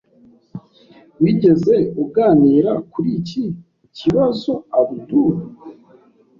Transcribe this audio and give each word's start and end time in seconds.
Wigeze 1.21 1.75
uganira 2.03 2.71
kuri 2.91 3.09
iki 3.19 3.43
kibazoAbdul? 3.95 5.35